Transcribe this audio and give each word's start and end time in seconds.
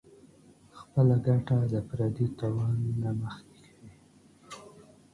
خپله 0.77 1.15
ګټه 1.25 1.57
د 1.73 1.75
پردي 1.87 2.27
تاوان 2.39 2.77
نه 3.01 3.11
مخکې 3.21 3.57
کوي- 3.77 3.93